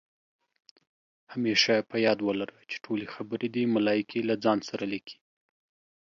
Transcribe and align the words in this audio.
همېشه 1.33 1.75
په 1.89 1.97
یاد 2.05 2.19
ولره، 2.23 2.57
چې 2.69 2.77
ټولې 2.85 3.05
خبرې 3.15 3.47
دې 3.55 3.63
ملائکې 3.75 4.19
له 4.29 4.35
ځان 4.43 4.59
سره 4.69 4.83
لیکي 4.93 5.17